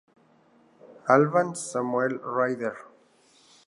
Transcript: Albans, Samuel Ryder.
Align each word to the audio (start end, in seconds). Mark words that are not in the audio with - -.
Albans, 1.15 1.61
Samuel 1.61 2.17
Ryder. 2.25 2.75